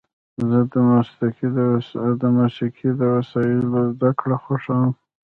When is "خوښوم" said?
4.43-4.91